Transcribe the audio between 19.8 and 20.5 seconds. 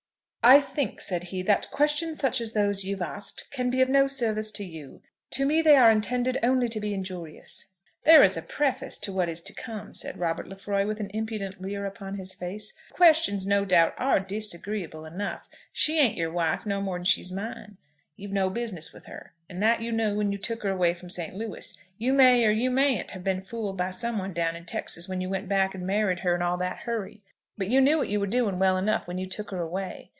you knew when you